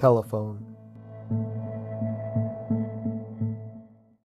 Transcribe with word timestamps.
telephone. 0.00 0.69